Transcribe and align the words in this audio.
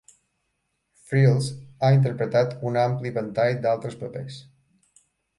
Friels 1.09 1.49
ha 1.87 1.91
interpretat 1.97 2.55
un 2.69 2.79
ampli 2.83 3.11
ventall 3.17 3.59
d'altres 3.67 3.99
papers. 3.99 4.39